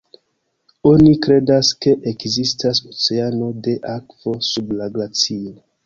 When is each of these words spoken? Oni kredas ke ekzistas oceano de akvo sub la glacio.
Oni 0.91 1.11
kredas 1.25 1.69
ke 1.87 1.93
ekzistas 2.13 2.83
oceano 2.93 3.53
de 3.69 3.79
akvo 3.97 4.37
sub 4.53 4.77
la 4.83 4.93
glacio. 4.99 5.59